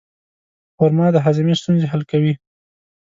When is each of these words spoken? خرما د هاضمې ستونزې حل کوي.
خرما 0.77 1.07
د 1.13 1.17
هاضمې 1.25 1.53
ستونزې 1.61 1.85
حل 1.91 2.01
کوي. 2.11 2.33